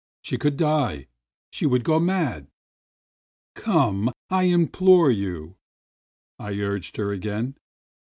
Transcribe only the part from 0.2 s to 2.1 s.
She would die, she would go